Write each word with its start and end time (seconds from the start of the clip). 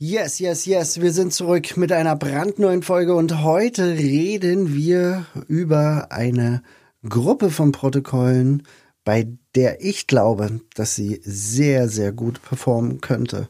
Yes, 0.00 0.38
yes, 0.38 0.64
yes. 0.64 1.00
Wir 1.00 1.12
sind 1.12 1.32
zurück 1.32 1.76
mit 1.76 1.90
einer 1.90 2.14
brandneuen 2.14 2.84
Folge 2.84 3.16
und 3.16 3.42
heute 3.42 3.94
reden 3.94 4.72
wir 4.72 5.26
über 5.48 6.12
eine 6.12 6.62
Gruppe 7.08 7.50
von 7.50 7.72
Protokollen, 7.72 8.62
bei 9.02 9.26
der 9.56 9.84
ich 9.84 10.06
glaube, 10.06 10.60
dass 10.76 10.94
sie 10.94 11.20
sehr, 11.24 11.88
sehr 11.88 12.12
gut 12.12 12.40
performen 12.42 13.00
könnte. 13.00 13.48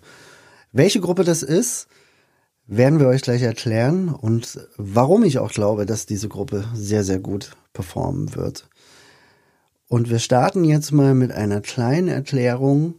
Welche 0.73 1.01
Gruppe 1.01 1.23
das 1.23 1.43
ist, 1.43 1.87
werden 2.67 2.99
wir 2.99 3.09
euch 3.09 3.21
gleich 3.21 3.43
erklären 3.43 4.09
und 4.09 4.59
warum 4.79 5.25
ich 5.25 5.39
auch 5.41 5.53
glaube, 5.53 5.85
dass 5.85 6.07
diese 6.07 6.31
Gruppe 6.31 6.65
sehr, 6.73 7.05
sehr 7.05 7.19
gut 7.19 7.59
performen 7.75 8.35
wird. 8.35 8.71
Und 9.87 10.09
wir 10.09 10.19
starten 10.19 10.65
jetzt 10.65 10.93
mal 10.93 11.13
mit 11.13 11.31
einer 11.31 11.61
kleinen 11.61 12.09
Erklärung, 12.09 12.95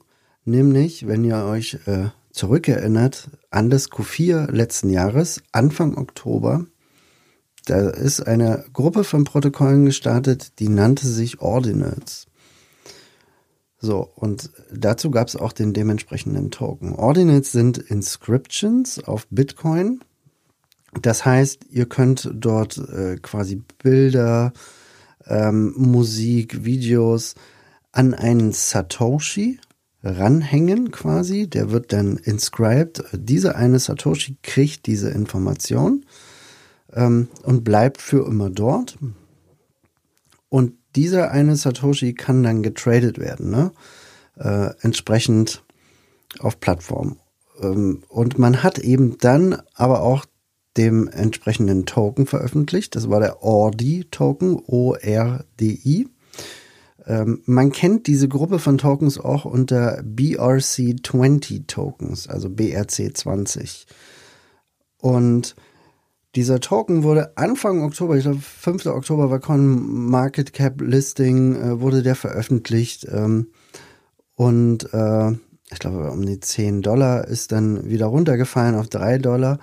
nämlich, 0.46 1.08
wenn 1.08 1.24
ihr 1.24 1.46
euch 1.46 1.80
äh, 1.88 2.10
zurückerinnert 2.32 3.30
an 3.50 3.70
das 3.70 3.90
Q4 3.90 4.52
letzten 4.52 4.90
Jahres, 4.90 5.42
Anfang 5.52 5.98
Oktober, 5.98 6.66
da 7.66 7.90
ist 7.90 8.22
eine 8.22 8.66
Gruppe 8.74 9.04
von 9.04 9.26
Protokollen 9.26 9.86
gestartet, 9.86 10.60
die 10.60 10.70
nannte 10.70 11.08
sich 11.08 11.42
Ordinals. 11.42 12.26
So, 13.80 14.10
und 14.16 14.50
dazu 14.74 15.12
gab 15.12 15.28
es 15.28 15.36
auch 15.36 15.54
den 15.54 15.74
dementsprechenden 15.74 16.52
Token. 16.52 16.96
Ordinals 16.96 17.52
sind 17.52 17.78
Inscriptions 17.78 19.04
auf 19.04 19.28
Bitcoin. 19.30 20.02
Das 21.02 21.26
heißt, 21.26 21.68
ihr 21.70 21.86
könnt 21.86 22.30
dort 22.34 22.78
äh, 22.78 23.18
quasi 23.22 23.62
Bilder, 23.82 24.52
ähm, 25.28 25.74
Musik, 25.78 26.66
Videos 26.66 27.36
an 27.92 28.14
einen 28.14 28.52
Satoshi 28.52 29.60
ranhängen 30.04 30.92
quasi. 30.92 31.48
Der 31.48 31.72
wird 31.72 31.94
dann 31.94 32.18
inscribed. 32.18 33.04
Dieser 33.14 33.56
eine 33.56 33.80
Satoshi 33.80 34.38
kriegt 34.42 34.88
diese 34.88 35.10
Information 35.10 36.06
ähm, 36.94 37.28
und 37.44 37.64
bleibt 37.64 38.02
für 38.02 38.26
immer 38.26 38.50
dort. 38.50 38.98
Und 40.50 40.74
dieser 40.96 41.32
eine 41.32 41.56
Satoshi 41.56 42.14
kann 42.14 42.44
dann 42.44 42.64
getradet 42.64 43.20
werden, 43.20 43.52
ne? 43.52 43.72
Äh, 44.38 44.72
entsprechend 44.82 45.64
auf 46.40 46.60
Plattform. 46.60 47.18
Ähm, 47.62 48.04
und 48.08 48.40
man 48.40 48.64
hat 48.64 48.80
eben 48.80 49.18
dann 49.20 49.62
aber 49.74 50.02
auch 50.02 50.26
dem 50.78 51.08
entsprechenden 51.08 51.86
Token 51.86 52.26
veröffentlicht. 52.26 52.96
Das 52.96 53.10
war 53.10 53.20
der 53.20 53.44
ORDI-Token, 53.44 54.56
O-R-D-I. 54.66 56.08
Ähm, 57.10 57.42
man 57.46 57.72
kennt 57.72 58.06
diese 58.06 58.28
Gruppe 58.28 58.60
von 58.60 58.78
Tokens 58.78 59.20
auch 59.20 59.44
unter 59.44 60.02
BRC20 60.04 61.66
Tokens, 61.66 62.28
also 62.28 62.50
BRC20. 62.50 63.88
Und 65.02 65.56
dieser 66.36 66.60
Token 66.60 67.02
wurde 67.02 67.36
Anfang 67.36 67.82
Oktober, 67.82 68.16
ich 68.16 68.24
glaube 68.24 68.40
5. 68.40 68.86
Oktober 68.86 69.32
war 69.32 69.40
Coin 69.40 70.08
Market 70.10 70.54
Cap 70.54 70.82
Listing, 70.82 71.56
äh, 71.56 71.82
wurde 71.82 72.04
der 72.04 72.16
veröffentlicht. 72.16 73.08
Ähm, 73.12 73.48
und 74.36 74.94
äh, 74.94 75.32
ich 75.72 75.80
glaube 75.80 76.12
um 76.12 76.24
die 76.24 76.40
10 76.40 76.84
Dollar 76.84 77.28
ist 77.28 77.52
dann 77.52 77.90
wieder 77.90 78.06
runtergefallen 78.06 78.76
auf 78.76 78.88
3 78.88 79.18
Dollar. 79.18 79.58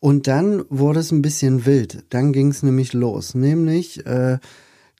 Und 0.00 0.26
dann 0.26 0.64
wurde 0.70 1.00
es 1.00 1.12
ein 1.12 1.22
bisschen 1.22 1.66
wild. 1.66 2.04
Dann 2.08 2.32
ging 2.32 2.48
es 2.48 2.64
nämlich 2.64 2.94
los. 2.94 3.36
Nämlich 3.36 4.04
äh, 4.06 4.38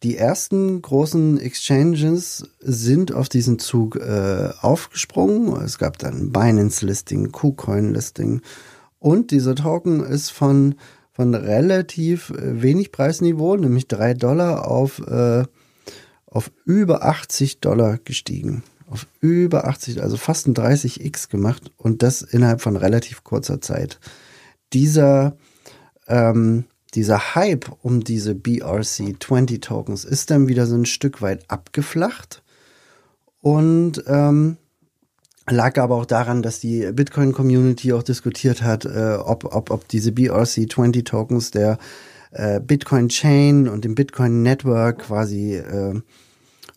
die 0.03 0.17
ersten 0.17 0.81
großen 0.81 1.39
Exchanges 1.39 2.49
sind 2.61 3.13
auf 3.13 3.29
diesen 3.29 3.59
Zug 3.59 3.97
äh, 3.97 4.49
aufgesprungen. 4.61 5.63
Es 5.63 5.77
gab 5.79 5.99
dann 5.99 6.33
Binance-Listing, 6.33 7.33
KuCoin-Listing. 7.33 8.41
Und 8.99 9.31
dieser 9.31 9.55
Token 9.55 10.01
ist 10.03 10.31
von, 10.31 10.77
von 11.13 11.35
relativ 11.35 12.31
äh, 12.31 12.63
wenig 12.63 12.93
Preisniveau, 12.93 13.57
nämlich 13.57 13.89
drei 13.89 14.15
Dollar, 14.15 14.69
auf, 14.69 15.01
äh, 15.07 15.45
auf 16.27 16.51
über 16.65 17.05
80 17.05 17.61
Dollar 17.61 17.99
gestiegen. 17.99 18.63
Auf 18.89 19.07
über 19.21 19.67
80, 19.67 20.03
also 20.03 20.17
fast 20.17 20.49
ein 20.49 20.55
30x 20.55 21.29
gemacht. 21.29 21.71
Und 21.77 22.03
das 22.03 22.23
innerhalb 22.23 22.63
von 22.63 22.77
relativ 22.77 23.23
kurzer 23.23 23.61
Zeit 23.61 24.01
dieser, 24.73 25.37
ähm, 26.07 26.65
dieser 26.91 27.35
Hype 27.35 27.71
um 27.83 28.03
diese 28.03 28.33
BRC20 28.33 29.61
Tokens 29.61 30.05
ist 30.05 30.31
dann 30.31 30.49
wieder 30.49 30.67
so 30.67 30.77
ein 30.77 30.87
Stück 30.87 31.23
weit 31.23 31.45
abgeflacht 31.49 32.43
und 33.41 34.03
ähm, 34.07 34.57
lag 35.49 35.79
aber 35.79 35.97
auch 35.97 36.07
daran, 36.07 36.43
dass 36.43 36.61
die 36.61 36.91
Bitcoin-Community 36.93 37.93
auch 37.93 38.03
diskutiert 38.03 38.63
hat, 38.63 38.85
äh, 38.85 39.17
ob, 39.17 39.45
ob, 39.55 39.71
ob 39.71 39.89
diese 39.89 40.11
BRC20 40.11 41.05
Tokens 41.05 41.51
der 41.51 41.79
äh, 42.31 42.61
Bitcoin-Chain 42.61 43.69
und 43.69 43.85
dem 43.85 43.95
Bitcoin-Network 43.95 45.01
quasi 45.01 45.57
äh, 45.57 46.01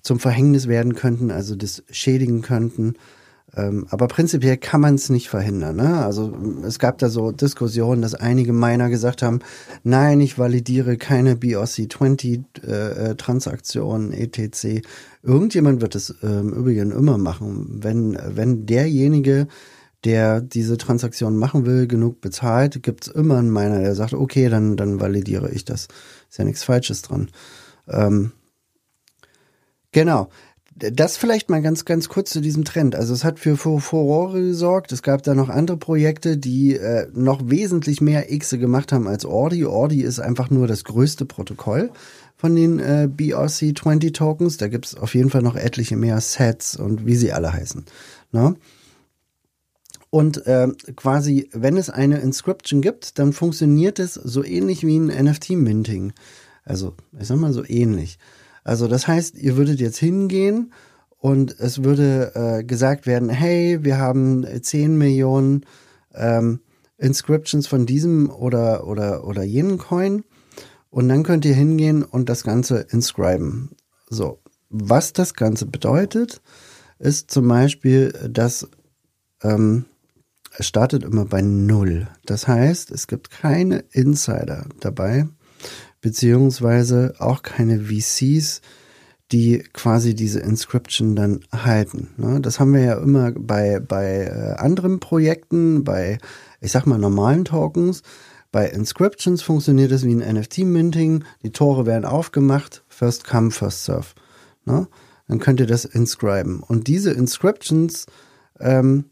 zum 0.02 0.19
Verhängnis 0.19 0.68
werden 0.68 0.96
könnten, 0.96 1.31
also 1.31 1.56
das 1.56 1.84
schädigen 1.90 2.41
könnten. 2.41 2.96
Ähm, 3.56 3.86
aber 3.90 4.08
prinzipiell 4.08 4.58
kann 4.58 4.81
man 4.81 4.96
es 4.96 5.09
nicht 5.09 5.30
verhindern. 5.30 5.75
Ne? 5.75 6.03
Also 6.03 6.36
es 6.66 6.80
gab 6.80 6.97
da 6.97 7.09
so 7.09 7.31
Diskussionen, 7.31 8.02
dass 8.02 8.16
einige 8.16 8.52
Miner 8.52 8.90
gesagt 8.90 9.22
haben, 9.22 9.41
nein, 9.84 10.19
ich 10.22 10.40
validiere 10.40 10.97
keine 10.97 11.36
BRC20-Transaktionen, 11.36 14.12
äh, 14.12 14.24
etc. 14.24 14.81
Irgendjemand 15.22 15.81
wird 15.81 15.94
es 15.94 16.16
ähm, 16.24 16.52
übrigens 16.52 16.96
immer 16.96 17.19
machen. 17.19 17.78
Wenn, 17.84 18.18
wenn 18.25 18.66
derjenige, 18.66 19.47
der 20.03 20.41
diese 20.41 20.78
Transaktion 20.78 21.38
machen 21.38 21.68
will, 21.68 21.85
genug 21.88 22.22
bezahlt, 22.22 22.81
gibt 22.81 23.06
es 23.08 23.14
immer 23.14 23.38
einen 23.38 23.53
Miner, 23.53 23.81
der 23.81 23.94
sagt, 23.94 24.14
okay, 24.14 24.50
dann, 24.50 24.78
dann 24.78 25.00
validiere 25.00 25.52
ich 25.52 25.64
das. 25.64 25.90
Ist 26.30 26.40
ja 26.40 26.46
nichts 26.46 26.64
Falsches 26.64 27.03
dran. 27.03 27.30
Ähm, 27.88 28.31
genau 29.91 30.30
das 30.75 31.17
vielleicht 31.17 31.50
mal 31.50 31.61
ganz, 31.61 31.85
ganz 31.85 32.09
kurz 32.09 32.31
zu 32.31 32.41
diesem 32.41 32.66
Trend. 32.66 32.95
Also 32.95 33.13
es 33.13 33.23
hat 33.23 33.39
für 33.39 33.57
Furore 33.57 34.41
gesorgt. 34.41 34.91
Es 34.91 35.03
gab 35.03 35.23
da 35.23 35.35
noch 35.35 35.50
andere 35.50 35.78
Projekte, 35.78 36.38
die 36.38 36.75
äh, 36.75 37.07
noch 37.13 37.50
wesentlich 37.50 38.01
mehr 38.01 38.23
Xe 38.23 38.57
gemacht 38.57 38.91
haben 38.91 39.07
als 39.07 39.25
Ordi. 39.25 39.66
Ordi 39.66 40.01
ist 40.01 40.19
einfach 40.19 40.50
nur 40.50 40.67
das 40.67 40.84
größte 40.84 41.25
Protokoll 41.25 41.91
von 42.35 42.56
den 42.56 42.79
äh, 42.79 43.07
BRC20 43.16 44.13
Tokens. 44.13 44.57
Da 44.57 44.67
gibt's 44.67 44.95
auf 44.95 45.13
jeden 45.16 45.29
Fall 45.29 45.44
noch 45.44 45.56
etliche 45.56 45.95
mehr 45.95 46.19
Sets 46.19 46.75
und 46.75 47.05
wie 47.05 47.16
sie 47.16 47.31
alle 47.31 47.53
heißen. 47.53 47.85
Ne? 48.31 48.55
Und 50.09 50.45
äh, 50.45 50.67
quasi, 50.95 51.50
wenn 51.53 51.78
es 51.78 51.90
eine 51.90 52.19
Inscription 52.19 52.81
gibt, 52.81 53.19
dann 53.19 53.34
funktioniert 53.34 54.00
es 54.00 54.13
so 54.13 54.44
ähnlich 54.44 54.85
wie 54.85 54.97
ein 54.97 55.07
NFT-Minting. 55.07 56.13
Also, 56.66 56.95
ich 57.19 57.28
sag 57.28 57.38
mal 57.38 57.53
so 57.53 57.63
ähnlich. 57.66 58.17
Also 58.63 58.88
das 58.88 59.07
heißt, 59.07 59.38
ihr 59.38 59.57
würdet 59.57 59.79
jetzt 59.79 59.97
hingehen 59.97 60.74
und 61.18 61.57
es 61.59 61.84
würde 61.84 62.31
äh, 62.35 62.63
gesagt 62.63 63.07
werden, 63.07 63.29
hey, 63.29 63.84
wir 63.84 63.97
haben 63.97 64.46
10 64.62 64.97
Millionen 64.97 65.66
ähm, 66.13 66.59
Inscriptions 66.97 67.68
von 67.68 67.85
diesem 67.85 68.29
oder, 68.29 68.88
oder, 68.88 69.25
oder 69.25 69.44
jenen 69.44 69.78
Coin. 69.78 70.23
Und 70.90 71.09
dann 71.09 71.23
könnt 71.23 71.43
ihr 71.46 71.55
hingehen 71.55 72.03
und 72.03 72.29
das 72.29 72.43
Ganze 72.43 72.85
inscriben. 72.90 73.72
So, 74.09 74.40
was 74.70 75.11
das 75.11 75.34
Ganze 75.34 75.66
bedeutet, 75.66 76.41
ist 76.99 77.32
zum 77.32 77.47
Beispiel, 77.47 78.11
dass 78.29 78.67
ähm, 79.41 79.85
es 80.58 80.67
startet 80.67 81.03
immer 81.03 81.26
bei 81.26 81.41
Null. 81.41 82.08
Das 82.26 82.47
heißt, 82.47 82.91
es 82.91 83.08
gibt 83.08 83.32
keine 83.32 83.85
Insider 83.91 84.67
dabei 84.79 85.28
beziehungsweise 86.03 87.16
auch 87.20 87.44
keine 87.44 87.85
VCs, 87.85 88.59
die 89.32 89.64
quasi 89.72 90.14
diese 90.14 90.41
Inscription 90.41 91.16
dann 91.16 91.40
halten. 91.52 92.09
Ne? 92.17 92.41
Das 92.41 92.59
haben 92.59 92.73
wir 92.73 92.82
ja 92.82 92.97
immer 92.97 93.32
bei, 93.32 93.79
bei 93.79 94.26
äh, 94.26 94.59
anderen 94.61 95.00
Projekten, 95.00 95.85
bei, 95.85 96.17
ich 96.59 96.73
sag 96.73 96.85
mal, 96.85 97.00
normalen 97.00 97.46
Tokens. 97.46 98.03
Bei 98.52 98.67
Inscriptions 98.67 99.41
funktioniert 99.41 99.94
es 99.94 100.03
wie 100.03 100.14
ein 100.14 100.35
NFT-Minting. 100.35 101.23
Die 101.41 101.52
Tore 101.52 101.85
werden 101.85 102.05
aufgemacht, 102.05 102.84
first 102.90 103.26
come, 103.26 103.50
first 103.50 103.85
serve. 103.85 104.08
Ne? 104.66 104.88
Dann 105.29 105.40
könnt 105.40 105.61
ihr 105.61 105.67
das 105.67 105.85
inscriben. 105.85 106.61
Und 106.61 106.88
diese 106.88 107.11
Inscriptions 107.11 108.08
ähm, 108.59 109.05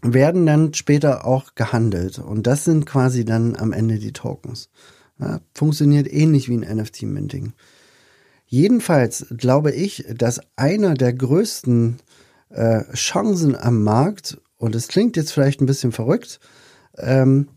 werden 0.00 0.46
dann 0.46 0.72
später 0.72 1.26
auch 1.26 1.54
gehandelt. 1.54 2.18
Und 2.18 2.46
das 2.46 2.64
sind 2.64 2.86
quasi 2.86 3.26
dann 3.26 3.56
am 3.56 3.72
Ende 3.72 3.98
die 3.98 4.14
Tokens. 4.14 4.70
Ja, 5.22 5.40
funktioniert 5.54 6.12
ähnlich 6.12 6.48
wie 6.48 6.56
ein 6.56 6.78
NFT-Minting. 6.78 7.52
Jedenfalls 8.46 9.26
glaube 9.30 9.70
ich, 9.70 10.04
dass 10.12 10.40
einer 10.56 10.94
der 10.94 11.12
größten 11.12 11.98
äh, 12.50 12.82
Chancen 12.94 13.54
am 13.54 13.84
Markt, 13.84 14.40
und 14.56 14.74
es 14.74 14.88
klingt 14.88 15.16
jetzt 15.16 15.30
vielleicht 15.32 15.60
ein 15.60 15.66
bisschen 15.66 15.92
verrückt, 15.92 16.40
ähm, 16.98 17.48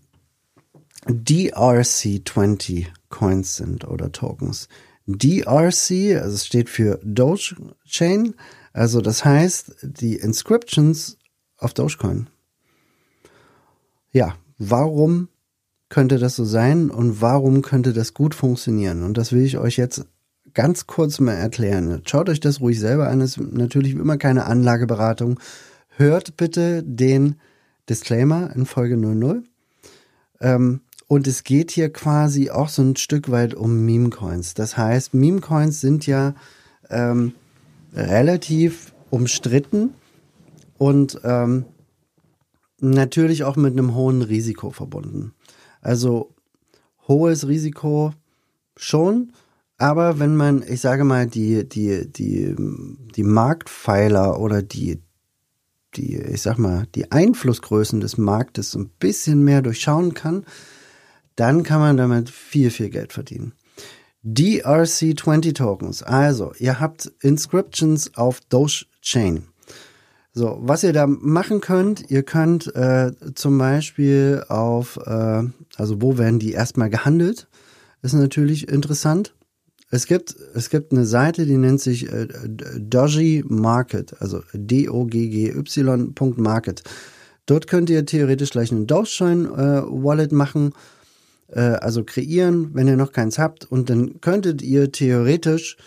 DRC20 1.07 2.85
Coins 3.09 3.55
sind 3.55 3.87
oder 3.87 4.11
Tokens. 4.11 4.67
DRC, 5.07 6.21
also 6.21 6.35
es 6.35 6.45
steht 6.45 6.69
für 6.69 6.99
Dogechain, 7.03 8.35
also 8.73 9.01
das 9.01 9.25
heißt 9.25 9.75
die 9.81 10.15
Inscriptions 10.15 11.17
auf 11.57 11.73
Dogecoin. 11.73 12.27
Ja, 14.11 14.35
warum 14.57 15.29
könnte 15.95 16.19
das 16.19 16.35
so 16.35 16.43
sein 16.43 16.89
und 16.89 17.21
warum 17.21 17.61
könnte 17.61 17.93
das 17.93 18.13
gut 18.13 18.35
funktionieren? 18.35 19.01
Und 19.01 19.17
das 19.17 19.31
will 19.31 19.45
ich 19.45 19.57
euch 19.57 19.77
jetzt 19.77 20.05
ganz 20.53 20.87
kurz 20.87 21.21
mal 21.21 21.35
erklären. 21.35 22.01
Schaut 22.05 22.27
euch 22.27 22.41
das 22.41 22.59
ruhig 22.59 22.81
selber 22.81 23.07
an. 23.07 23.21
Es 23.21 23.37
ist 23.37 23.53
natürlich 23.53 23.93
immer 23.93 24.17
keine 24.17 24.45
Anlageberatung. 24.45 25.39
Hört 25.87 26.35
bitte 26.35 26.83
den 26.83 27.35
Disclaimer 27.87 28.53
in 28.53 28.65
Folge 28.65 28.97
00. 28.97 29.43
Ähm, 30.41 30.81
und 31.07 31.27
es 31.27 31.45
geht 31.45 31.71
hier 31.71 31.93
quasi 31.93 32.49
auch 32.49 32.67
so 32.67 32.81
ein 32.81 32.97
Stück 32.97 33.31
weit 33.31 33.53
um 33.53 33.85
Meme-Coins. 33.85 34.53
Das 34.53 34.75
heißt, 34.75 35.13
Meme-Coins 35.13 35.79
sind 35.79 36.05
ja 36.07 36.35
ähm, 36.89 37.31
relativ 37.93 38.91
umstritten 39.11 39.93
und 40.77 41.21
ähm, 41.23 41.63
natürlich 42.81 43.45
auch 43.45 43.55
mit 43.55 43.71
einem 43.71 43.95
hohen 43.95 44.23
Risiko 44.23 44.71
verbunden. 44.71 45.31
Also 45.85 46.33
hohes 47.07 47.47
Risiko 47.47 48.11
schon, 48.75 49.33
aber 49.77 50.17
wenn 50.17 50.35
man, 50.35 50.63
ich 50.67 50.81
sage 50.81 51.03
mal, 51.03 51.27
die, 51.27 51.69
die, 51.69 52.11
die, 52.11 52.55
die 52.57 53.23
Marktpfeiler 53.23 54.39
oder 54.39 54.63
die, 54.63 54.99
die, 55.95 56.17
ich 56.17 56.41
sag 56.41 56.57
mal, 56.57 56.87
die 56.95 57.11
Einflussgrößen 57.11 57.99
des 57.99 58.17
Marktes 58.17 58.73
ein 58.75 58.89
bisschen 58.99 59.43
mehr 59.43 59.61
durchschauen 59.61 60.15
kann, 60.15 60.45
dann 61.35 61.61
kann 61.61 61.81
man 61.81 61.97
damit 61.97 62.31
viel, 62.31 62.71
viel 62.71 62.89
Geld 62.89 63.13
verdienen. 63.13 63.53
DRC20 64.25 65.53
Tokens. 65.53 66.01
Also, 66.01 66.53
ihr 66.57 66.79
habt 66.79 67.11
Inscriptions 67.21 68.15
auf 68.15 68.39
Doge 68.49 68.85
Chain. 69.03 69.49
So, 70.37 70.59
was 70.61 70.83
ihr 70.83 70.91
da 70.91 71.07
machen 71.07 71.61
könnt, 71.61 72.11
ihr 72.11 72.23
könnt 72.23 72.75
äh, 72.75 73.13
zum 73.35 73.57
Beispiel 73.57 74.43
auf, 74.49 74.97
äh, 74.97 75.43
also 75.77 76.01
wo 76.01 76.17
werden 76.17 76.39
die 76.39 76.51
erstmal 76.51 76.89
gehandelt, 76.89 77.47
ist 78.01 78.11
natürlich 78.11 78.67
interessant. 78.67 79.33
Es 79.91 80.07
gibt, 80.07 80.35
es 80.53 80.69
gibt 80.69 80.91
eine 80.91 81.05
Seite, 81.05 81.45
die 81.45 81.55
nennt 81.55 81.79
sich 81.79 82.11
äh, 82.11 82.27
Doji 82.77 83.45
Market, 83.47 84.21
also 84.21 84.41
D-O-G-G-Y.market. 84.53 86.83
Dort 87.45 87.67
könnt 87.67 87.89
ihr 87.89 88.05
theoretisch 88.05 88.49
gleich 88.49 88.73
einen 88.73 88.87
Dogecoin-Wallet 88.87 90.33
äh, 90.33 90.35
machen, 90.35 90.73
äh, 91.47 91.61
also 91.61 92.03
kreieren, 92.03 92.71
wenn 92.73 92.89
ihr 92.89 92.97
noch 92.97 93.13
keins 93.13 93.39
habt. 93.39 93.71
Und 93.71 93.89
dann 93.89 94.19
könntet 94.19 94.61
ihr 94.61 94.91
theoretisch 94.91 95.77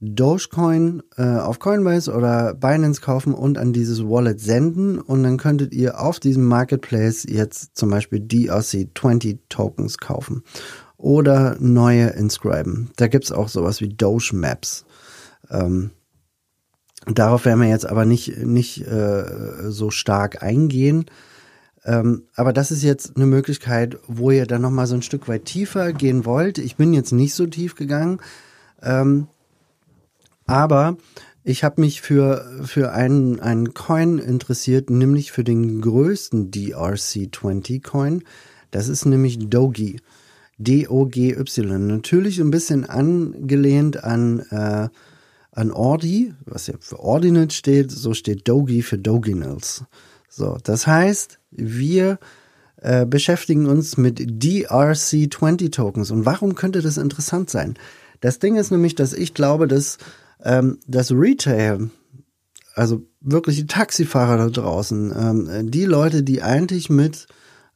Dogecoin 0.00 1.02
äh, 1.18 1.22
auf 1.22 1.58
Coinbase 1.58 2.12
oder 2.12 2.54
Binance 2.54 3.02
kaufen 3.02 3.34
und 3.34 3.58
an 3.58 3.74
dieses 3.74 4.02
Wallet 4.02 4.40
senden 4.40 4.98
und 4.98 5.22
dann 5.22 5.36
könntet 5.36 5.74
ihr 5.74 6.00
auf 6.00 6.18
diesem 6.18 6.46
Marketplace 6.46 7.26
jetzt 7.28 7.76
zum 7.76 7.90
Beispiel 7.90 8.20
DRC20 8.20 9.40
Tokens 9.50 9.98
kaufen 9.98 10.42
oder 10.96 11.56
neue 11.60 12.08
inscriben. 12.08 12.90
Da 12.96 13.08
gibt's 13.08 13.30
auch 13.30 13.48
sowas 13.48 13.82
wie 13.82 13.90
Doge 13.90 14.30
Maps. 14.32 14.86
Ähm, 15.50 15.90
darauf 17.06 17.44
werden 17.44 17.60
wir 17.60 17.68
jetzt 17.68 17.86
aber 17.86 18.06
nicht, 18.06 18.38
nicht 18.38 18.86
äh, 18.86 19.70
so 19.70 19.90
stark 19.90 20.42
eingehen. 20.42 21.06
Ähm, 21.84 22.24
aber 22.34 22.54
das 22.54 22.70
ist 22.70 22.82
jetzt 22.82 23.16
eine 23.16 23.26
Möglichkeit, 23.26 23.98
wo 24.06 24.30
ihr 24.30 24.46
dann 24.46 24.62
nochmal 24.62 24.86
so 24.86 24.94
ein 24.94 25.02
Stück 25.02 25.28
weit 25.28 25.44
tiefer 25.44 25.92
gehen 25.92 26.24
wollt. 26.24 26.56
Ich 26.56 26.76
bin 26.76 26.94
jetzt 26.94 27.12
nicht 27.12 27.34
so 27.34 27.46
tief 27.46 27.74
gegangen. 27.74 28.20
Ähm, 28.82 29.28
aber 30.50 30.96
ich 31.42 31.64
habe 31.64 31.80
mich 31.80 32.00
für, 32.00 32.44
für 32.64 32.92
einen, 32.92 33.40
einen 33.40 33.72
Coin 33.72 34.18
interessiert, 34.18 34.90
nämlich 34.90 35.32
für 35.32 35.44
den 35.44 35.80
größten 35.80 36.50
DRC20 36.50 37.82
Coin. 37.82 38.24
Das 38.70 38.88
ist 38.88 39.06
nämlich 39.06 39.38
Dogi. 39.38 40.00
D-O-G-Y. 40.58 41.86
Natürlich 41.86 42.38
ein 42.40 42.50
bisschen 42.50 42.84
angelehnt 42.84 44.04
an, 44.04 44.40
äh, 44.50 44.88
an 45.52 45.70
Ordi, 45.70 46.34
was 46.44 46.66
ja 46.66 46.74
für 46.78 47.00
Ordinate 47.00 47.54
steht. 47.54 47.90
So 47.90 48.12
steht 48.12 48.46
Dogi 48.46 48.82
für 48.82 48.98
Doginals. 48.98 49.84
So, 50.28 50.58
das 50.62 50.86
heißt, 50.86 51.38
wir 51.50 52.18
äh, 52.76 53.06
beschäftigen 53.06 53.66
uns 53.66 53.96
mit 53.96 54.20
DRC20 54.20 55.72
Tokens. 55.72 56.10
Und 56.10 56.26
warum 56.26 56.54
könnte 56.54 56.82
das 56.82 56.98
interessant 56.98 57.50
sein? 57.50 57.74
Das 58.20 58.38
Ding 58.38 58.56
ist 58.56 58.70
nämlich, 58.70 58.94
dass 58.94 59.14
ich 59.14 59.32
glaube, 59.32 59.66
dass 59.66 59.96
ähm, 60.44 60.78
das 60.86 61.12
Retail, 61.12 61.90
also 62.74 63.02
wirklich 63.20 63.56
die 63.56 63.66
Taxifahrer 63.66 64.36
da 64.36 64.48
draußen, 64.48 65.12
ähm, 65.16 65.70
die 65.70 65.84
Leute, 65.84 66.22
die 66.22 66.42
eigentlich 66.42 66.90
mit, 66.90 67.26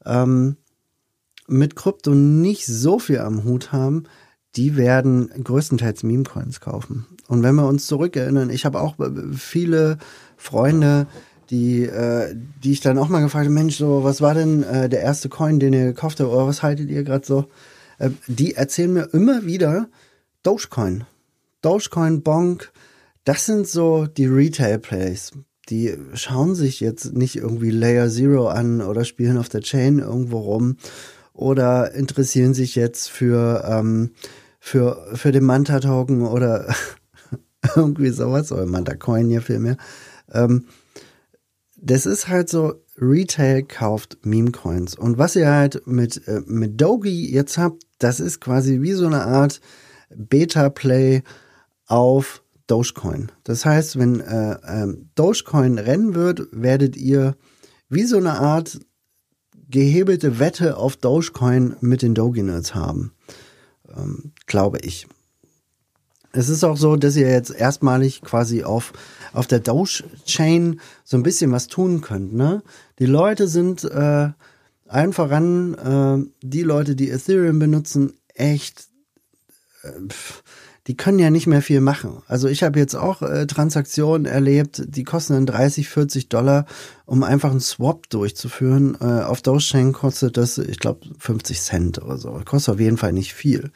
ähm, 0.05 0.57
mit 1.47 1.77
Krypto 1.77 2.15
nicht 2.15 2.67
so 2.67 2.99
viel 2.99 3.19
am 3.19 3.45
Hut 3.45 3.73
haben, 3.73 4.05
die 4.57 4.77
werden 4.77 5.31
größtenteils 5.43 6.05
Meme-Coins 6.05 6.61
kaufen. 6.61 7.07
Und 7.29 7.43
wenn 7.43 7.55
wir 7.57 7.67
uns 7.67 7.87
zurückerinnern, 7.87 8.51
ich 8.51 8.65
habe 8.65 8.81
auch 8.81 8.97
viele 9.33 9.99
Freunde, 10.37 11.07
die, 11.51 11.83
äh, 11.83 12.35
die 12.63 12.73
ich 12.73 12.81
dann 12.81 12.99
auch 12.99 13.09
mal 13.09 13.21
gefragt 13.21 13.47
habe, 13.47 13.55
Mensch, 13.55 13.77
so, 13.77 14.05
was 14.05 14.21
war 14.21 14.35
denn 14.35 14.63
äh, 14.63 14.89
der 14.89 15.01
erste 15.01 15.29
Coin, 15.29 15.59
den 15.59 15.73
ihr 15.73 15.87
gekauft 15.87 16.21
habt, 16.21 16.31
oder 16.31 16.47
was 16.47 16.63
haltet 16.63 16.89
ihr 16.89 17.03
gerade 17.03 17.27
so? 17.27 17.47
Äh, 17.99 18.11
die 18.27 18.55
erzählen 18.55 18.93
mir 18.93 19.09
immer 19.13 19.45
wieder 19.45 19.89
Dogecoin. 20.43 21.05
Dogecoin, 21.65 22.23
Bonk, 22.23 22.73
das 23.25 23.47
sind 23.47 23.67
so 23.67 24.07
die 24.07 24.27
Retail-Plays. 24.27 25.33
Die 25.71 25.97
schauen 26.13 26.55
sich 26.55 26.81
jetzt 26.81 27.15
nicht 27.15 27.37
irgendwie 27.37 27.71
Layer 27.71 28.11
Zero 28.11 28.49
an 28.49 28.83
oder 28.83 29.05
spielen 29.05 29.39
auf 29.39 29.49
der 29.49 29.63
Chain 29.63 29.99
irgendwo 29.99 30.41
rum 30.41 30.77
oder 31.33 31.93
interessieren 31.95 32.53
sich 32.53 32.75
jetzt 32.75 33.09
für, 33.09 33.65
ähm, 33.67 34.11
für, 34.61 35.07
für 35.15 35.33
den 35.33 35.45
Manta-Token 35.45 36.27
oder 36.27 36.69
irgendwie 37.77 38.11
sowas, 38.11 38.53
oder 38.53 38.67
Manta-Coin 38.67 39.31
hier 39.31 39.41
vielmehr. 39.41 39.79
Ähm, 40.31 40.67
das 41.77 42.05
ist 42.05 42.29
halt 42.29 42.51
so, 42.51 42.75
Retail 42.99 43.63
kauft 43.63 44.19
Meme-Coins. 44.23 44.97
Und 44.97 45.17
was 45.17 45.35
ihr 45.35 45.51
halt 45.51 45.87
mit, 45.87 46.29
äh, 46.29 46.43
mit 46.47 46.81
Dogi 46.81 47.33
jetzt 47.33 47.57
habt, 47.57 47.83
das 47.99 48.21
ist 48.21 48.41
quasi 48.41 48.83
wie 48.83 48.93
so 48.93 49.07
eine 49.07 49.23
Art 49.23 49.61
Beta-Play 50.15 51.23
auf 51.87 52.43
Dogecoin. 52.67 53.31
Das 53.45 53.65
heißt, 53.65 53.99
wenn 53.99 54.21
äh, 54.21 54.57
ähm, 54.67 55.11
Dogecoin 55.15 55.79
rennen 55.79 56.15
wird, 56.15 56.49
werdet 56.53 56.97
ihr 56.97 57.37
wie 57.89 58.05
so 58.05 58.17
eine 58.17 58.39
Art 58.41 58.81
gehebelte 59.69 60.39
Wette 60.39 60.77
auf 60.77 60.97
Dogecoin 60.97 61.77
mit 61.81 62.03
den 62.03 62.15
Doginals 62.15 62.75
haben. 62.75 63.13
Ähm, 63.95 64.33
glaube 64.47 64.79
ich. 64.81 65.07
Es 66.33 66.49
ist 66.49 66.65
auch 66.65 66.77
so, 66.77 66.97
dass 66.97 67.15
ihr 67.15 67.31
jetzt 67.31 67.51
erstmalig 67.51 68.21
quasi 68.23 68.65
auf, 68.65 68.93
auf 69.33 69.47
der 69.47 69.61
Doge-Chain 69.61 70.81
so 71.05 71.17
ein 71.17 71.23
bisschen 71.23 71.53
was 71.53 71.69
tun 71.69 72.01
könnt. 72.01 72.35
Ne? 72.35 72.63
Die 72.99 73.07
Leute 73.07 73.47
sind 73.47 73.85
äh, 73.85 74.31
allen 74.89 75.13
voran, 75.13 75.75
äh, 75.75 76.31
die 76.43 76.63
Leute, 76.63 76.97
die 76.97 77.11
Ethereum 77.11 77.61
benutzen, 77.61 78.15
echt 78.35 78.89
äh, 79.83 79.93
die 80.87 80.97
können 80.97 81.19
ja 81.19 81.31
nicht 81.31 81.47
mehr 81.47 81.63
viel 81.63 81.81
machen. 81.81 82.23
Also 82.27 82.49
ich 82.49 82.63
habe 82.63 82.79
jetzt 82.79 82.95
auch 82.95 83.23
äh, 83.23 83.47
Transaktionen 83.47 84.27
erlebt, 84.27 84.83
die 84.87 85.05
kosten 85.05 85.33
dann 85.33 85.47
30, 85.47 85.89
40 85.89 86.29
Dollar, 86.29 86.67
um 87.07 87.23
einfach 87.23 87.51
einen 87.51 87.61
Swap 87.61 88.09
durchzuführen. 88.11 88.97
Äh, 89.01 89.23
auf 89.23 89.41
Dogechain 89.41 89.93
kostet 89.93 90.37
das, 90.37 90.59
ich 90.59 90.79
glaube, 90.79 91.07
50 91.19 91.61
Cent 91.61 92.03
oder 92.03 92.19
so. 92.19 92.39
Kostet 92.45 92.75
auf 92.75 92.81
jeden 92.81 92.99
Fall 92.99 93.13
nicht 93.13 93.33
viel. 93.33 93.71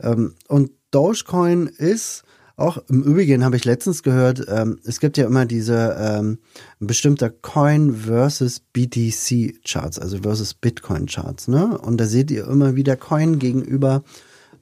Ähm, 0.00 0.34
und 0.48 0.70
Dogecoin 0.90 1.66
ist 1.66 2.24
auch 2.56 2.78
im 2.88 3.02
Übrigen 3.02 3.44
habe 3.44 3.56
ich 3.56 3.64
letztens 3.64 4.02
gehört, 4.02 4.44
ähm, 4.48 4.78
es 4.84 5.00
gibt 5.00 5.16
ja 5.16 5.26
immer 5.26 5.46
diese 5.46 5.96
ähm, 5.98 6.38
bestimmter 6.80 7.30
Coin 7.30 7.94
versus 7.94 8.60
BTC 8.60 9.64
Charts, 9.64 9.98
also 9.98 10.18
versus 10.18 10.54
Bitcoin 10.54 11.06
Charts, 11.06 11.48
ne? 11.48 11.78
Und 11.78 11.98
da 11.98 12.04
seht 12.04 12.30
ihr 12.30 12.46
immer 12.46 12.76
wieder 12.76 12.96
Coin 12.96 13.38
gegenüber 13.38 14.04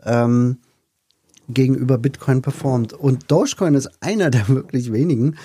ähm, 0.04 0.58
gegenüber 1.54 1.98
Bitcoin 1.98 2.42
performt. 2.42 2.92
Und 2.92 3.30
Dogecoin 3.30 3.74
ist 3.74 3.90
einer 4.00 4.30
der 4.30 4.48
wirklich 4.48 4.92
wenigen, 4.92 5.36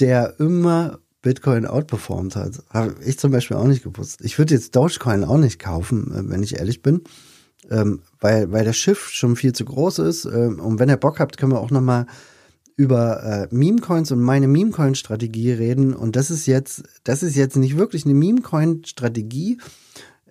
der 0.00 0.38
immer 0.38 0.98
Bitcoin 1.22 1.66
outperformed 1.66 2.36
hat. 2.36 2.62
Habe 2.70 2.94
ich 3.04 3.18
zum 3.18 3.32
Beispiel 3.32 3.56
auch 3.56 3.66
nicht 3.66 3.82
gewusst. 3.82 4.20
Ich 4.22 4.38
würde 4.38 4.54
jetzt 4.54 4.76
Dogecoin 4.76 5.24
auch 5.24 5.38
nicht 5.38 5.58
kaufen, 5.58 6.12
äh, 6.14 6.30
wenn 6.30 6.42
ich 6.42 6.58
ehrlich 6.58 6.82
bin, 6.82 7.02
ähm, 7.70 8.02
weil, 8.20 8.52
weil 8.52 8.64
das 8.64 8.76
Schiff 8.76 9.08
schon 9.08 9.36
viel 9.36 9.52
zu 9.52 9.64
groß 9.64 10.00
ist. 10.00 10.26
Ähm, 10.26 10.60
und 10.60 10.78
wenn 10.78 10.90
ihr 10.90 10.96
Bock 10.96 11.18
habt, 11.20 11.38
können 11.38 11.52
wir 11.52 11.60
auch 11.60 11.70
nochmal 11.70 12.06
über 12.76 13.22
äh, 13.22 13.54
Meme-Coins 13.54 14.10
und 14.12 14.20
meine 14.20 14.48
Meme-Coin-Strategie 14.48 15.52
reden. 15.52 15.94
Und 15.94 16.16
das 16.16 16.30
ist 16.30 16.46
jetzt, 16.46 16.82
das 17.04 17.22
ist 17.22 17.36
jetzt 17.36 17.56
nicht 17.56 17.78
wirklich 17.78 18.04
eine 18.04 18.14
Meme-Coin-Strategie, 18.14 19.58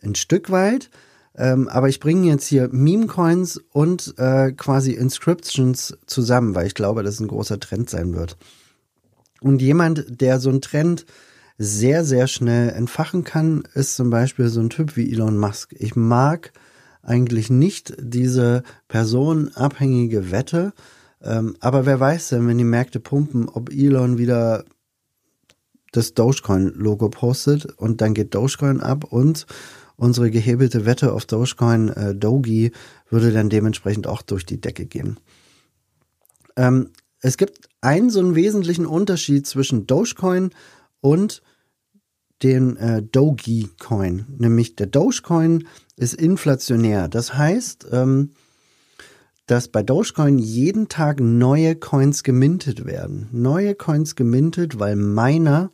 ein 0.02 0.16
Stück 0.16 0.52
weit. 0.52 0.90
Ähm, 1.36 1.68
aber 1.68 1.90
ich 1.90 2.00
bringe 2.00 2.28
jetzt 2.28 2.46
hier 2.46 2.70
Meme-Coins 2.72 3.60
und 3.72 4.14
äh, 4.18 4.52
quasi 4.52 4.92
Inscriptions 4.92 5.98
zusammen, 6.06 6.54
weil 6.54 6.68
ich 6.68 6.76
glaube, 6.76 7.04
dass 7.04 7.20
ein 7.20 7.28
großer 7.28 7.60
Trend 7.60 7.90
sein 7.90 8.14
wird. 8.14 8.38
Und 9.42 9.62
jemand, 9.62 10.22
der 10.22 10.40
so 10.40 10.50
einen 10.50 10.62
Trend 10.62 11.06
sehr, 11.58 12.04
sehr 12.06 12.28
schnell 12.28 12.70
entfachen 12.70 13.24
kann, 13.24 13.64
ist 13.74 13.96
zum 13.96 14.10
Beispiel 14.10 14.48
so 14.48 14.60
ein 14.60 14.70
Typ 14.70 14.96
wie 14.96 15.12
Elon 15.12 15.38
Musk. 15.38 15.76
Ich 15.78 15.96
mag 15.96 16.52
eigentlich 17.02 17.50
nicht 17.50 17.94
diese 18.00 18.64
personenabhängige 18.88 20.32
Wette, 20.32 20.74
ähm, 21.22 21.56
aber 21.60 21.86
wer 21.86 22.00
weiß 22.00 22.30
denn, 22.30 22.48
wenn 22.48 22.58
die 22.58 22.64
Märkte 22.64 23.00
pumpen, 23.00 23.50
ob 23.50 23.72
Elon 23.72 24.18
wieder 24.18 24.66
das 25.92 26.14
Dogecoin-Logo 26.14 27.10
postet 27.10 27.66
und 27.66 28.02
dann 28.02 28.14
geht 28.14 28.34
Dogecoin 28.34 28.82
ab 28.82 29.06
und 29.06 29.46
unsere 30.04 30.30
gehebelte 30.30 30.86
Wette 30.86 31.14
auf 31.14 31.26
Dogecoin 31.26 31.88
äh, 31.90 32.14
Dogi 32.14 32.74
würde 33.10 33.32
dann 33.32 33.50
dementsprechend 33.50 34.06
auch 34.06 34.22
durch 34.22 34.46
die 34.46 34.60
Decke 34.60 34.86
gehen. 34.86 35.18
Ähm, 36.58 36.90
es 37.22 37.38
gibt 37.38 37.70
einen 37.80 38.10
so 38.10 38.20
einen 38.20 38.36
wesentlichen 38.36 38.86
Unterschied 38.86 39.48
zwischen 39.48 39.88
Dogecoin 39.88 40.52
und 41.00 41.42
den 42.44 42.76
äh, 42.76 43.02
Dogecoin, 43.02 44.26
nämlich 44.38 44.76
der 44.76 44.88
Dogecoin 44.88 45.66
ist 45.96 46.16
inflationär. 46.16 47.08
Das 47.08 47.36
heißt, 47.36 47.88
ähm, 47.94 48.32
dass 49.46 49.70
bei 49.70 49.84
Dogecoin 49.84 50.38
jeden 50.38 50.90
Tag 50.90 51.22
neue 51.22 51.78
Coins 51.78 52.24
gemintet 52.24 52.86
werden. 52.86 53.30
Neue 53.32 53.74
Coins 53.74 54.16
gemintet, 54.16 54.80
weil 54.80 54.98
Miner 54.98 55.72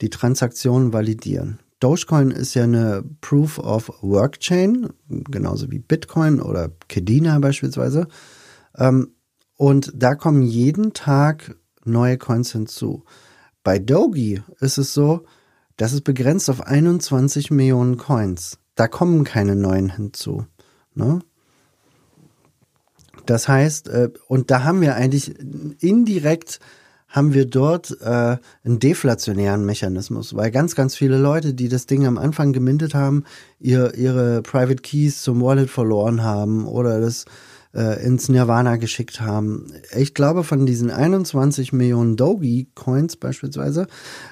die 0.00 0.10
Transaktionen 0.10 0.92
validieren. 0.92 1.58
Dogecoin 1.80 2.30
ist 2.30 2.54
ja 2.54 2.64
eine 2.64 3.02
Proof 3.22 3.58
of 3.58 3.90
Work 4.02 4.40
Chain, 4.40 4.90
genauso 5.08 5.70
wie 5.70 5.78
Bitcoin 5.78 6.40
oder 6.40 6.70
Kedina 6.88 7.38
beispielsweise. 7.38 8.06
Ähm, 8.76 9.14
und 9.56 9.92
da 9.94 10.14
kommen 10.14 10.42
jeden 10.42 10.92
Tag 10.92 11.56
neue 11.84 12.18
Coins 12.18 12.52
hinzu. 12.52 13.04
Bei 13.62 13.78
Dogi 13.78 14.42
ist 14.60 14.78
es 14.78 14.94
so, 14.94 15.24
das 15.76 15.92
ist 15.94 16.04
begrenzt 16.04 16.50
auf 16.50 16.66
21 16.66 17.50
Millionen 17.50 17.96
Coins. 17.96 18.58
Da 18.74 18.86
kommen 18.86 19.24
keine 19.24 19.56
neuen 19.56 19.90
hinzu. 19.90 20.46
Ne? 20.94 21.20
Das 23.24 23.48
heißt, 23.48 23.88
äh, 23.88 24.10
und 24.28 24.50
da 24.50 24.64
haben 24.64 24.82
wir 24.82 24.96
eigentlich 24.96 25.34
indirekt 25.82 26.60
haben 27.10 27.34
wir 27.34 27.44
dort 27.44 28.00
äh, 28.00 28.36
einen 28.64 28.78
deflationären 28.78 29.66
Mechanismus, 29.66 30.34
weil 30.34 30.50
ganz, 30.50 30.74
ganz 30.76 30.96
viele 30.96 31.18
Leute, 31.18 31.52
die 31.54 31.68
das 31.68 31.86
Ding 31.86 32.06
am 32.06 32.16
Anfang 32.16 32.52
gemintet 32.52 32.94
haben, 32.94 33.24
ihr, 33.58 33.94
ihre 33.96 34.42
Private 34.42 34.80
Keys 34.80 35.22
zum 35.22 35.42
Wallet 35.42 35.68
verloren 35.68 36.22
haben 36.22 36.66
oder 36.66 37.00
das 37.00 37.26
äh, 37.74 38.04
ins 38.04 38.28
Nirvana 38.28 38.76
geschickt 38.76 39.20
haben. 39.20 39.72
Ich 39.96 40.14
glaube, 40.14 40.44
von 40.44 40.66
diesen 40.66 40.90
21 40.90 41.72
Millionen 41.72 42.16
Dogi-Coins 42.16 43.16
beispielsweise 43.16 43.88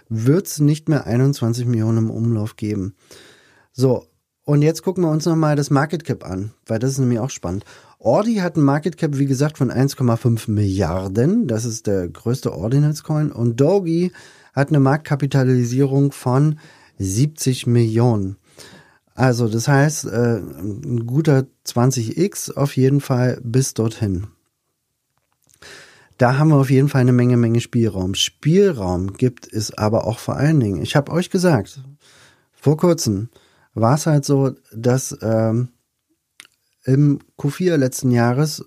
wird 0.08 0.46
es 0.46 0.60
nicht 0.60 0.88
mehr 0.88 1.06
21 1.06 1.66
Millionen 1.66 1.98
im 1.98 2.10
Umlauf 2.10 2.56
geben. 2.56 2.94
So, 3.72 4.06
und 4.48 4.62
jetzt 4.62 4.82
gucken 4.82 5.04
wir 5.04 5.10
uns 5.10 5.26
nochmal 5.26 5.56
das 5.56 5.68
Market 5.68 6.04
Cap 6.04 6.24
an, 6.24 6.52
weil 6.64 6.78
das 6.78 6.92
ist 6.92 6.98
nämlich 7.00 7.18
auch 7.18 7.28
spannend. 7.28 7.66
Ordi 7.98 8.36
hat 8.36 8.56
ein 8.56 8.62
Market 8.62 8.96
Cap, 8.96 9.18
wie 9.18 9.26
gesagt, 9.26 9.58
von 9.58 9.70
1,5 9.70 10.50
Milliarden. 10.50 11.46
Das 11.46 11.66
ist 11.66 11.86
der 11.86 12.08
größte 12.08 12.54
Ordinals 12.54 13.02
Coin. 13.02 13.30
Und 13.30 13.60
Dogi 13.60 14.10
hat 14.54 14.68
eine 14.68 14.80
Marktkapitalisierung 14.80 16.12
von 16.12 16.58
70 16.96 17.66
Millionen. 17.66 18.38
Also 19.14 19.48
das 19.48 19.68
heißt, 19.68 20.06
äh, 20.06 20.38
ein 20.38 21.04
guter 21.04 21.44
20x 21.66 22.54
auf 22.54 22.74
jeden 22.74 23.02
Fall 23.02 23.38
bis 23.44 23.74
dorthin. 23.74 24.28
Da 26.16 26.38
haben 26.38 26.48
wir 26.48 26.56
auf 26.56 26.70
jeden 26.70 26.88
Fall 26.88 27.02
eine 27.02 27.12
Menge, 27.12 27.36
Menge 27.36 27.60
Spielraum. 27.60 28.14
Spielraum 28.14 29.12
gibt 29.12 29.46
es 29.52 29.76
aber 29.76 30.06
auch 30.06 30.18
vor 30.18 30.36
allen 30.36 30.58
Dingen. 30.58 30.80
Ich 30.80 30.96
habe 30.96 31.12
euch 31.12 31.28
gesagt, 31.28 31.82
vor 32.54 32.78
kurzem 32.78 33.28
war 33.80 33.94
es 33.94 34.06
halt 34.06 34.24
so, 34.24 34.52
dass 34.72 35.16
ähm, 35.22 35.68
im 36.84 37.20
Q4 37.38 37.76
letzten 37.76 38.10
Jahres 38.10 38.64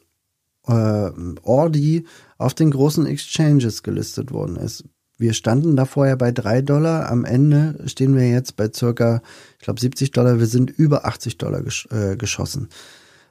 äh, 0.67 1.09
Ordi 1.41 2.05
auf 2.37 2.53
den 2.53 2.71
großen 2.71 3.05
Exchanges 3.05 3.83
gelistet 3.83 4.31
worden 4.31 4.57
ist. 4.57 4.83
Wir 5.17 5.33
standen 5.33 5.75
da 5.75 5.85
vorher 5.85 6.15
bei 6.15 6.31
drei 6.31 6.63
Dollar. 6.63 7.09
Am 7.09 7.25
Ende 7.25 7.79
stehen 7.85 8.15
wir 8.15 8.27
jetzt 8.27 8.55
bei 8.55 8.69
circa, 8.73 9.21
ich 9.59 9.65
glaube, 9.65 9.79
70 9.79 10.11
Dollar. 10.11 10.39
Wir 10.39 10.47
sind 10.47 10.71
über 10.71 11.05
80 11.05 11.37
Dollar 11.37 11.61
gesch 11.61 11.87
äh, 11.91 12.15
geschossen. 12.15 12.69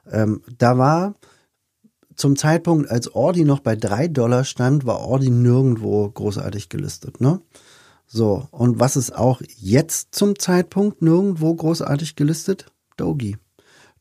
Ähm, 0.09 0.41
da 0.57 0.77
war 0.77 1.15
zum 2.15 2.37
Zeitpunkt, 2.37 2.89
als 2.89 3.13
Ordi 3.13 3.43
noch 3.43 3.59
bei 3.59 3.75
drei 3.75 4.07
Dollar 4.07 4.43
stand, 4.43 4.85
war 4.85 5.01
Ordi 5.01 5.29
nirgendwo 5.29 6.09
großartig 6.09 6.69
gelistet. 6.69 7.19
Ne? 7.19 7.41
So, 8.13 8.49
und 8.51 8.77
was 8.77 8.97
ist 8.97 9.15
auch 9.15 9.41
jetzt 9.55 10.13
zum 10.13 10.37
Zeitpunkt 10.37 11.01
nirgendwo 11.01 11.55
großartig 11.55 12.17
gelistet? 12.17 12.65
Dogi. 12.97 13.37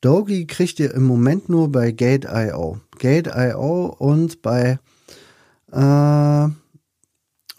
Dogi 0.00 0.48
kriegt 0.48 0.80
ihr 0.80 0.92
im 0.92 1.04
Moment 1.04 1.48
nur 1.48 1.70
bei 1.70 1.92
Gate.io. 1.92 2.80
Gate.io 2.98 3.94
und 3.96 4.42
bei 4.42 4.80
äh, 5.70 6.48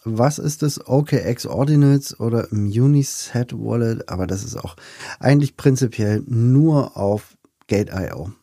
was 0.04 0.40
ist 0.40 0.62
das? 0.62 0.86
OKX 0.86 1.46
Ordinals 1.46 2.20
oder 2.20 2.52
im 2.52 2.66
Uniset 2.66 3.54
Wallet, 3.54 4.10
aber 4.10 4.28
das 4.28 4.44
ist 4.44 4.58
auch 4.58 4.76
eigentlich 5.22 5.56
prinzipiell 5.56 6.22
nur 6.28 6.98
auf 6.98 7.38
Gate.io. 7.68 8.34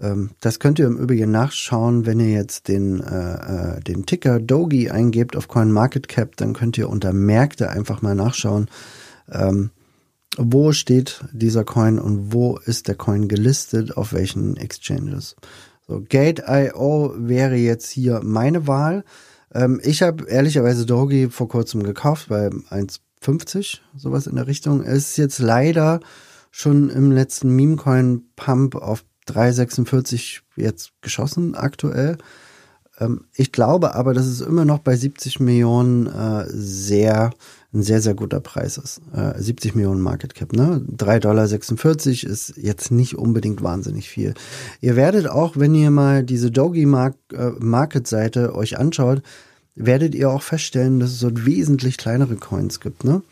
Ähm, 0.00 0.30
das 0.40 0.58
könnt 0.58 0.78
ihr 0.78 0.86
im 0.86 0.96
Übrigen 0.96 1.30
nachschauen, 1.30 2.06
wenn 2.06 2.20
ihr 2.20 2.30
jetzt 2.30 2.68
den, 2.68 3.00
äh, 3.00 3.76
äh, 3.76 3.80
den 3.80 4.06
Ticker 4.06 4.40
Dogi 4.40 4.90
eingebt 4.90 5.36
auf 5.36 5.48
CoinMarketCap, 5.48 6.36
dann 6.36 6.52
könnt 6.52 6.78
ihr 6.78 6.88
unter 6.88 7.12
Märkte 7.12 7.70
einfach 7.70 8.02
mal 8.02 8.14
nachschauen. 8.14 8.68
Ähm, 9.30 9.70
wo 10.36 10.72
steht 10.72 11.24
dieser 11.32 11.64
Coin 11.64 11.98
und 11.98 12.32
wo 12.32 12.58
ist 12.58 12.86
der 12.86 12.94
Coin 12.94 13.28
gelistet, 13.28 13.96
auf 13.96 14.12
welchen 14.12 14.56
Exchanges. 14.56 15.34
So, 15.86 16.02
Gate.io 16.08 17.14
wäre 17.16 17.56
jetzt 17.56 17.90
hier 17.90 18.20
meine 18.22 18.66
Wahl. 18.66 19.04
Ähm, 19.52 19.80
ich 19.82 20.02
habe 20.02 20.28
ehrlicherweise 20.28 20.86
Dogi 20.86 21.28
vor 21.30 21.48
kurzem 21.48 21.82
gekauft 21.82 22.28
bei 22.28 22.48
1,50, 22.48 23.78
sowas 23.96 24.26
in 24.26 24.36
der 24.36 24.46
Richtung. 24.46 24.82
Ist 24.82 25.16
jetzt 25.16 25.40
leider 25.40 26.00
schon 26.50 26.90
im 26.90 27.10
letzten 27.10 27.54
Meme-Coin-Pump 27.56 28.76
auf 28.76 29.04
3,46 29.28 30.40
jetzt 30.56 30.92
geschossen 31.02 31.54
aktuell. 31.54 32.18
Ähm, 32.98 33.24
ich 33.34 33.52
glaube 33.52 33.94
aber, 33.94 34.14
dass 34.14 34.26
es 34.26 34.40
immer 34.40 34.64
noch 34.64 34.78
bei 34.78 34.96
70 34.96 35.40
Millionen 35.40 36.06
äh, 36.06 36.44
sehr 36.48 37.30
ein 37.72 37.82
sehr, 37.82 38.00
sehr 38.00 38.14
guter 38.14 38.40
Preis 38.40 38.78
ist. 38.78 39.02
Äh, 39.12 39.40
70 39.40 39.74
Millionen 39.74 40.00
Market 40.00 40.34
Cap, 40.34 40.52
ne? 40.54 40.82
3,46 40.96 41.20
Dollar 41.20 41.44
ist 42.32 42.54
jetzt 42.56 42.90
nicht 42.90 43.16
unbedingt 43.16 43.62
wahnsinnig 43.62 44.08
viel. 44.08 44.34
Ihr 44.80 44.96
werdet 44.96 45.28
auch, 45.28 45.56
wenn 45.56 45.74
ihr 45.74 45.90
mal 45.90 46.24
diese 46.24 46.50
Dogi 46.50 46.86
Mark, 46.86 47.16
äh, 47.32 47.50
Market 47.58 48.06
Seite 48.06 48.54
euch 48.54 48.78
anschaut, 48.78 49.22
werdet 49.74 50.14
ihr 50.14 50.30
auch 50.30 50.42
feststellen, 50.42 50.98
dass 50.98 51.12
es 51.12 51.20
dort 51.20 51.44
wesentlich 51.44 51.98
kleinere 51.98 52.36
Coins 52.36 52.80
gibt, 52.80 53.04
ne? 53.04 53.22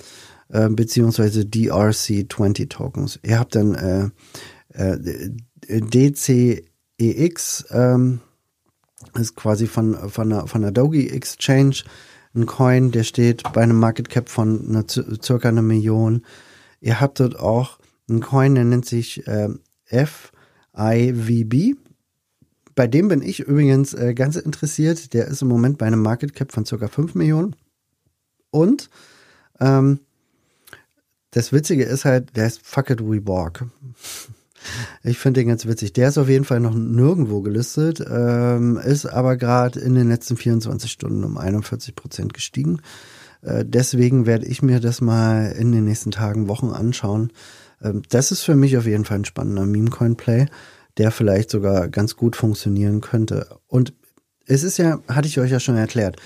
Äh, 0.49 0.69
beziehungsweise 0.69 1.41
DRC20 1.41 2.69
Tokens. 2.69 3.19
Ihr 3.23 3.39
habt 3.39 3.55
dann 3.55 3.75
äh, 3.75 4.11
äh, 4.75 5.31
DCEX, 5.69 6.65
ähm, 7.71 8.21
ist 9.15 9.37
quasi 9.37 9.67
von, 9.67 10.11
von, 10.11 10.31
der, 10.31 10.47
von 10.47 10.63
der 10.63 10.71
Dogi 10.71 11.09
Exchange 11.09 11.83
ein 12.35 12.47
Coin, 12.47 12.91
der 12.91 13.03
steht 13.03 13.43
bei 13.55 13.63
einem 13.63 13.79
Market 13.79 14.11
Cap 14.11 14.29
von 14.29 14.69
einer, 14.69 14.85
circa 14.89 15.49
einer 15.49 15.63
Million. 15.63 16.25
Ihr 16.81 17.01
habt 17.01 17.19
dort 17.21 17.39
auch 17.39 17.79
einen 18.09 18.21
Coin, 18.21 18.55
der 18.55 18.65
nennt 18.65 18.85
sich 18.85 19.27
äh, 19.27 19.49
FIVB. 19.87 21.77
Bei 22.75 22.87
dem 22.87 23.09
bin 23.09 23.23
ich 23.23 23.41
übrigens 23.41 23.95
äh, 23.95 24.13
ganz 24.13 24.37
interessiert. 24.37 25.15
Der 25.15 25.29
ist 25.29 25.41
im 25.41 25.49
Moment 25.49 25.79
bei 25.79 25.87
einem 25.87 26.03
Market 26.03 26.35
Cap 26.35 26.53
von 26.53 26.67
circa 26.67 26.89
5 26.89 27.15
Millionen. 27.15 27.57
Und 28.51 28.91
ähm, 29.59 30.01
das 31.31 31.53
Witzige 31.53 31.85
ist 31.85 32.05
halt, 32.05 32.37
der 32.37 32.47
ist 32.47 32.61
Fuck 32.63 32.91
it, 32.91 33.01
we 33.01 33.27
walk. 33.27 33.65
Ich 35.03 35.19
finde 35.19 35.41
den 35.41 35.49
ganz 35.49 35.67
witzig. 35.67 35.93
Der 35.93 36.09
ist 36.09 36.19
auf 36.19 36.29
jeden 36.29 36.45
Fall 36.45 36.61
noch 36.61 36.75
nirgendwo 36.75 37.41
gelistet, 37.41 38.05
ähm, 38.09 38.79
ist 38.79 39.07
aber 39.07 39.37
gerade 39.37 39.81
in 39.81 39.95
den 39.95 40.09
letzten 40.09 40.37
24 40.37 40.91
Stunden 40.91 41.25
um 41.25 41.39
41 41.39 41.95
Prozent 41.95 42.35
gestiegen. 42.35 42.81
Äh, 43.43 43.65
deswegen 43.65 44.27
werde 44.27 44.47
ich 44.47 44.63
mir 44.63 44.81
das 44.81 45.01
mal 45.01 45.53
in 45.53 45.73
den 45.73 45.85
nächsten 45.85 46.11
Tagen, 46.11 46.49
Wochen 46.49 46.71
anschauen. 46.71 47.33
Ähm, 47.83 48.03
das 48.09 48.33
ist 48.33 48.43
für 48.43 48.57
mich 48.57 48.77
auf 48.77 48.87
jeden 48.87 49.05
Fall 49.05 49.21
ein 49.21 49.25
spannender 49.25 49.67
Meme-Coin-Play, 49.67 50.47
der 50.99 51.11
vielleicht 51.11 51.51
sogar 51.51 51.89
ganz 51.89 52.17
gut 52.17 52.37
funktionieren 52.37 53.01
könnte. 53.01 53.59
Und 53.67 53.95
es 54.47 54.63
ist 54.63 54.79
ja, 54.79 55.01
hatte 55.09 55.29
ich 55.29 55.39
euch 55.41 55.51
ja 55.51 55.61
schon 55.61 55.77
erklärt, 55.77 56.17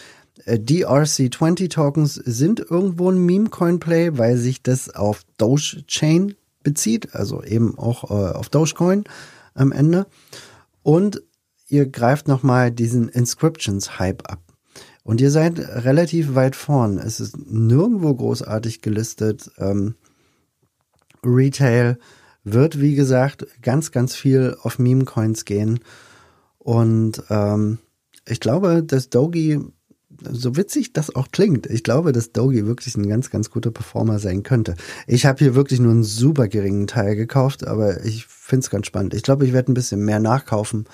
äh, 0.45 0.59
die 0.59 0.87
RC20 0.87 1.71
Tokens 1.71 2.15
sind 2.15 2.61
irgendwo 2.61 3.11
ein 3.11 3.25
Meme-Coin-Play, 3.25 4.19
weil 4.19 4.37
sich 4.37 4.63
das 4.63 4.95
auf 4.95 5.23
Dogechain 5.39 6.35
bezieht, 6.63 7.15
also 7.15 7.43
eben 7.43 7.79
auch 7.79 8.11
äh, 8.11 8.33
auf 8.37 8.49
Dogecoin 8.49 9.05
am 9.55 9.73
Ende. 9.73 10.07
Und 10.83 11.23
ihr 11.69 11.87
greift 11.87 12.29
nochmal 12.29 12.71
diesen 12.71 13.09
Inscriptions-Hype 13.09 14.31
ab. 14.31 14.41
Und 15.03 15.21
ihr 15.21 15.31
seid 15.31 15.59
relativ 15.59 16.35
weit 16.35 16.57
vorn. 16.57 16.99
Es 16.99 17.21
ist 17.21 17.37
nirgendwo 17.37 18.15
großartig 18.15 18.83
gelistet. 18.83 19.51
Ähm, 19.59 19.95
Retail 21.25 21.99
wird, 22.45 22.81
wie 22.81 22.95
gesagt, 22.95 23.47
ganz, 23.63 23.93
ganz 23.93 24.15
viel 24.15 24.57
auf 24.63 24.79
Meme-Coins 24.79 25.45
gehen. 25.45 25.81
Und 26.59 27.23
ähm, 27.31 27.79
ich 28.27 28.41
glaube, 28.41 28.83
dass 28.83 29.11
Dogi, 29.11 29.61
so 30.31 30.57
witzig 30.57 30.93
das 30.93 31.15
auch 31.15 31.29
klingt, 31.33 31.67
ich 31.67 31.83
glaube, 31.83 32.13
dass 32.13 32.33
Dogi 32.33 32.67
wirklich 32.67 32.97
ein 32.97 33.09
ganz, 33.09 33.31
ganz 33.31 33.51
guter 33.51 33.71
Performer 33.71 34.19
sein 34.19 34.43
könnte. 34.43 34.75
Ich 35.07 35.27
habe 35.27 35.39
hier 35.39 35.55
wirklich 35.55 35.81
nur 35.81 35.93
einen 35.93 36.05
super 36.05 36.49
geringen 36.49 36.87
Teil 36.87 37.17
gekauft, 37.17 37.67
aber 37.67 38.05
ich 38.05 38.27
finde 38.27 38.65
es 38.65 38.71
ganz 38.71 38.87
spannend. 38.87 39.15
Ich 39.15 39.23
glaube, 39.23 39.47
ich 39.47 39.53
werde 39.53 39.73
ein 39.73 39.75
bisschen 39.75 40.05
mehr 40.05 40.21
nachkaufen, 40.21 40.87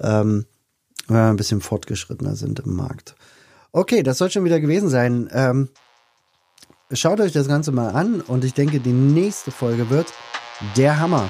ähm, 0.00 0.46
wenn 1.06 1.16
wir 1.16 1.30
ein 1.30 1.36
bisschen 1.36 1.60
fortgeschrittener 1.60 2.36
sind 2.36 2.60
im 2.60 2.74
Markt. 2.74 3.14
Okay, 3.72 4.02
das 4.02 4.18
soll 4.18 4.30
schon 4.30 4.44
wieder 4.44 4.60
gewesen 4.60 4.88
sein. 4.88 5.28
Ähm, 5.32 5.68
schaut 6.92 7.20
euch 7.20 7.32
das 7.32 7.48
Ganze 7.48 7.72
mal 7.72 7.90
an 7.90 8.20
und 8.20 8.44
ich 8.44 8.54
denke, 8.54 8.80
die 8.80 8.92
nächste 8.92 9.50
Folge 9.50 9.90
wird 9.90 10.12
der 10.76 11.00
Hammer. 11.00 11.28